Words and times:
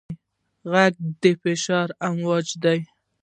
غږ 0.71 0.93
د 1.21 1.23
فشار 1.41 1.87
امواج 2.07 2.47
دي. 2.63 2.79